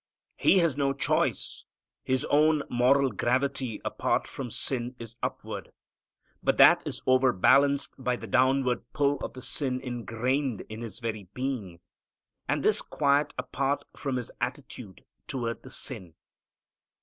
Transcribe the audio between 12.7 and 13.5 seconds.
quite